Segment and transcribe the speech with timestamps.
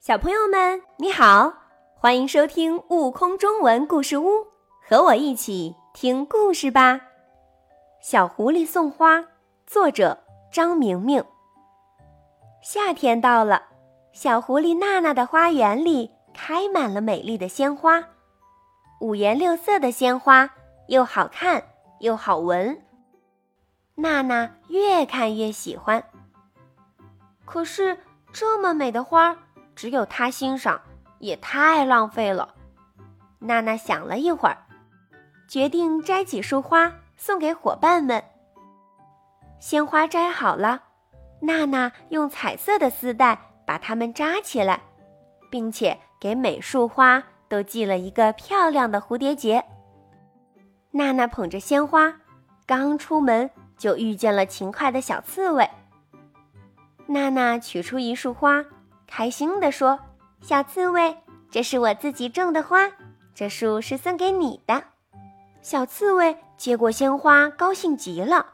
[0.00, 1.52] 小朋友们，你好，
[1.94, 4.28] 欢迎收听《悟空中文故事屋》，
[4.88, 6.98] 和我一起听故事吧。
[8.00, 9.22] 小狐狸送花，
[9.66, 10.18] 作者
[10.50, 11.22] 张明明。
[12.62, 13.62] 夏天到了，
[14.14, 18.02] 小狐狸娜娜的花园里开满了美丽的鲜花，
[19.02, 20.48] 五颜六色的鲜花
[20.88, 21.62] 又好看
[21.98, 22.82] 又好闻。
[23.96, 26.02] 娜娜越看越喜欢。
[27.44, 27.98] 可是
[28.32, 29.36] 这么美的花儿，
[29.80, 30.78] 只有他欣赏，
[31.20, 32.54] 也太浪费了。
[33.38, 34.58] 娜娜想了一会儿，
[35.48, 38.22] 决定摘几束花送给伙伴们。
[39.58, 40.82] 鲜花摘好了，
[41.40, 44.82] 娜娜用彩色的丝带把它们扎起来，
[45.50, 49.64] 并且给每束花都系了一个漂亮的蝴蝶结。
[50.90, 52.14] 娜娜捧着鲜花，
[52.66, 53.50] 刚出门。
[53.78, 55.66] 就遇见了勤快的小刺猬。
[57.06, 58.62] 娜娜取出一束花，
[59.10, 59.98] 开心地说
[60.40, 61.16] ：“小刺猬，
[61.50, 62.88] 这是我自己种的花，
[63.34, 64.82] 这树是送给你的。”
[65.60, 68.46] 小刺猬接过鲜花，高兴极了。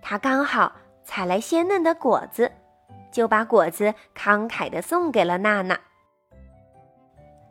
[0.00, 0.72] 它刚好
[1.04, 2.50] 采来鲜嫩的果子，
[3.12, 5.78] 就把果子慷慨地送给了娜娜。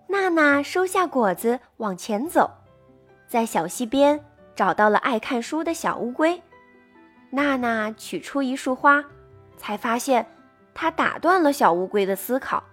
[0.07, 2.49] 娜娜收下果子，往前走，
[3.27, 4.25] 在小溪边
[4.55, 6.41] 找到了爱看书的小乌龟。
[7.29, 9.05] 娜娜取出一束花，
[9.55, 10.25] 才发现，
[10.73, 12.63] 他打断了小乌龟的思考。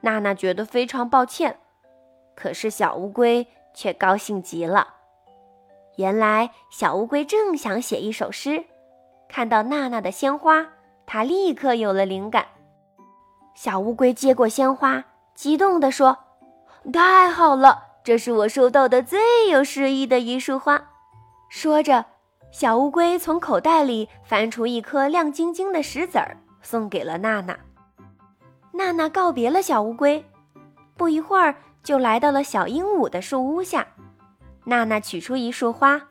[0.00, 1.58] 娜娜觉得非常抱歉，
[2.34, 4.88] 可是小乌龟却高兴极了。
[5.96, 8.64] 原来小乌龟正想写一首诗，
[9.28, 10.66] 看到娜娜的鲜花，
[11.06, 12.46] 它立刻有了灵感。
[13.54, 16.18] 小乌龟接过鲜花，激动地说
[16.92, 20.90] ：“太好了，这是我收到的最有诗意的一束花。”
[21.48, 22.06] 说着。
[22.50, 27.56] 小乌龟从口袋里翻出一颗亮晶晶的石子儿，送给了娜娜。
[28.72, 30.24] 娜娜告别了小乌龟，
[30.96, 33.86] 不一会儿就来到了小鹦鹉的树屋下。
[34.64, 36.02] 娜娜取出一束花，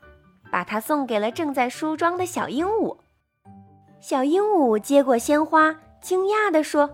[0.50, 2.96] 把它送给了正在梳妆的小鹦鹉。
[4.00, 6.88] 小鹦鹉接过鲜花，惊讶地说：“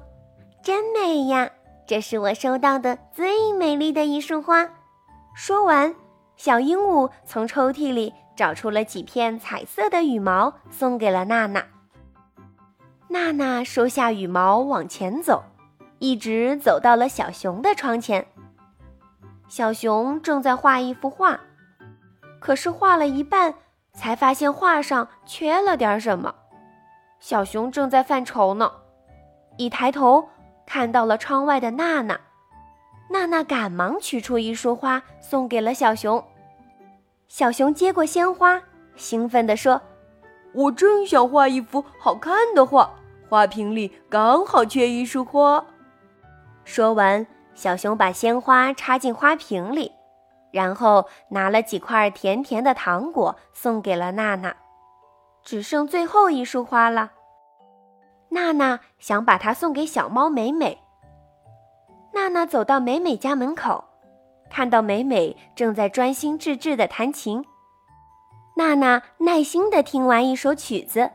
[0.65, 1.49] 真美呀，
[1.87, 4.69] 这是我收到的最美丽的一束花。”
[5.37, 5.95] 说完，
[6.37, 8.13] 小鹦鹉从抽屉里。
[8.37, 11.63] 找出了几片彩色的羽毛，送给了娜娜。
[13.13, 15.43] 娜娜收下羽毛，往前走，
[15.99, 18.25] 一直走到了小熊的窗前。
[19.49, 21.41] 小熊正在画一幅画，
[22.39, 23.53] 可是画了一半，
[23.95, 26.33] 才发现画上缺了点什么。
[27.19, 28.71] 小熊正在犯愁呢，
[29.57, 30.29] 一抬头
[30.65, 32.21] 看到了窗外的娜娜。
[33.11, 36.25] 娜娜赶忙取出一束花，送给了小熊。
[37.27, 38.63] 小熊接过鲜花，
[38.95, 39.81] 兴奋地说
[40.55, 42.89] ：“我正想画一幅好看的画，
[43.31, 45.65] 花瓶里刚好缺一束花。”
[46.65, 47.25] 说完，
[47.55, 49.93] 小熊把鲜花插进花瓶里，
[50.51, 54.55] 然后拿了几块甜甜的糖果送给了娜娜。
[55.43, 57.13] 只剩最后一束花了，
[58.31, 60.83] 娜娜想把它送给小猫美美。
[62.13, 63.85] 娜娜走到美美家门口。
[64.51, 67.45] 看到美美正在专心致志地弹琴，
[68.57, 71.09] 娜娜耐心地听完一首曲子，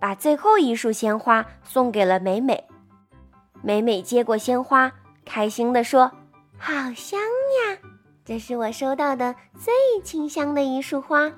[0.00, 2.64] 把最后一束鲜花送给了美美。
[3.62, 4.92] 美美接过鲜花，
[5.24, 6.10] 开心地说
[6.56, 7.78] ：“好香呀，
[8.24, 9.72] 这是我收到的最
[10.02, 11.32] 清香的一束花。”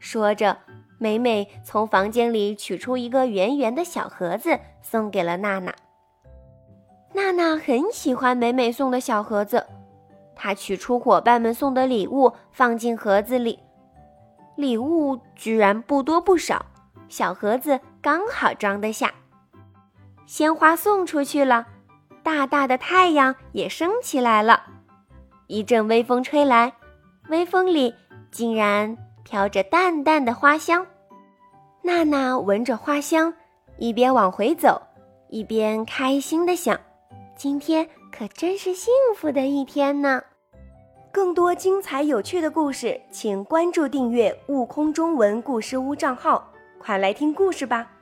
[0.00, 0.56] 说着，
[0.98, 5.74] 美美从房间里取出一个圆圆的小盒子，送给了娜娜。
[7.12, 9.66] 娜娜很喜欢美美送的小盒子。
[10.34, 13.58] 她取出伙伴们送的礼物，放进盒子里。
[14.56, 16.64] 礼物居然不多不少，
[17.08, 19.12] 小盒子刚好装得下。
[20.26, 21.66] 鲜花送出去了，
[22.22, 24.62] 大大的太阳也升起来了。
[25.46, 26.72] 一阵微风吹来，
[27.28, 27.94] 微风里
[28.30, 30.86] 竟然飘着淡淡的花香。
[31.80, 33.32] 娜娜闻着花香，
[33.78, 34.82] 一边往回走，
[35.30, 36.78] 一边开心地想。
[37.34, 40.22] 今天可真是幸福的一天呢！
[41.10, 47.97] 更多精彩有趣的故事，请关注订阅“悟空中文故事屋”账号，快来听故事吧！